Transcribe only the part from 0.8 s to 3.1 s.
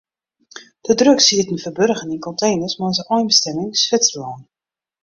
De drugs sieten ferburgen yn konteners mei as